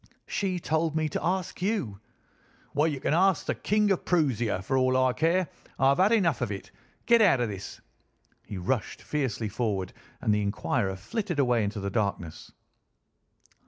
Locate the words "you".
1.61-1.99, 2.87-2.99